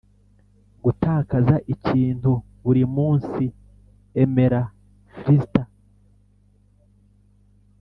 [0.83, 2.31] gutakaza ikintu
[2.63, 3.43] buri munsi.
[4.23, 4.61] emera
[5.19, 5.67] fluster